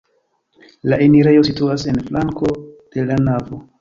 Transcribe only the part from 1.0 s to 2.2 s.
enirejo situas en